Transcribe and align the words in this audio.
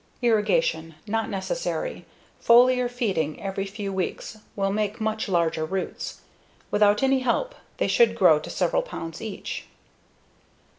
Irrigation: 0.23 0.95
Not 1.05 1.29
necessary. 1.29 2.07
Foliar 2.43 2.89
feeding 2.89 3.39
every 3.39 3.67
few 3.67 3.93
weeks 3.93 4.39
will 4.55 4.71
make 4.73 4.99
much 4.99 5.29
larger 5.29 5.63
roots. 5.63 6.21
Without 6.71 7.03
any 7.03 7.19
help 7.19 7.53
they 7.77 7.87
should 7.87 8.15
grow 8.15 8.39
to 8.39 8.49
several 8.49 8.81
pounds 8.81 9.21
each. 9.21 9.65